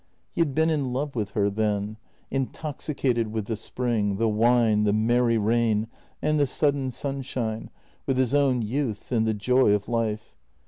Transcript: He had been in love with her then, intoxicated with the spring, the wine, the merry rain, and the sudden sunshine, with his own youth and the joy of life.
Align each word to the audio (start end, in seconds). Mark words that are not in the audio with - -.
He 0.33 0.41
had 0.41 0.55
been 0.55 0.71
in 0.71 0.91
love 0.93 1.13
with 1.15 1.33
her 1.33 1.47
then, 1.51 1.97
intoxicated 2.31 3.27
with 3.31 3.45
the 3.45 3.55
spring, 3.55 4.15
the 4.17 4.27
wine, 4.27 4.83
the 4.83 4.93
merry 4.93 5.37
rain, 5.37 5.89
and 6.23 6.39
the 6.39 6.47
sudden 6.47 6.89
sunshine, 6.89 7.69
with 8.07 8.17
his 8.17 8.33
own 8.33 8.63
youth 8.63 9.11
and 9.11 9.27
the 9.27 9.35
joy 9.35 9.73
of 9.73 9.87
life. 9.87 10.35